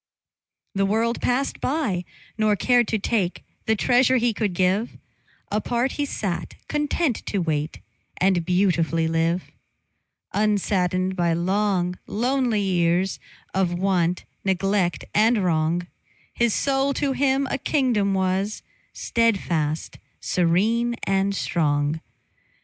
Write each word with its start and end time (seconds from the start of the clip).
The 0.73 0.87
world 0.87 1.21
passed 1.21 1.61
by, 1.61 2.05
nor 2.35 2.55
cared 2.55 2.87
to 2.87 2.97
take 2.97 3.45
The 3.67 3.75
treasure 3.75 4.17
he 4.17 4.33
could 4.33 4.55
give; 4.55 4.97
Apart 5.51 5.91
he 5.91 6.05
sat, 6.05 6.55
content 6.67 7.23
to 7.27 7.37
wait 7.37 7.81
And 8.17 8.43
beautifully 8.43 9.07
live; 9.07 9.51
Unsaddened 10.33 11.15
by 11.15 11.33
long, 11.33 11.99
lonely 12.07 12.61
years 12.61 13.19
Of 13.53 13.75
want, 13.75 14.25
neglect, 14.43 15.05
and 15.13 15.43
wrong, 15.43 15.85
His 16.33 16.55
soul 16.55 16.95
to 16.95 17.11
him 17.11 17.45
a 17.51 17.59
kingdom 17.59 18.15
was, 18.15 18.63
Steadfast, 18.93 19.99
serene, 20.19 20.95
and 21.03 21.35
strong. 21.35 22.01